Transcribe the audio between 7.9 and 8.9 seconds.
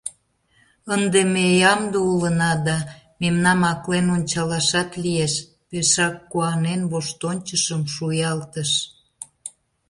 шуялтыш.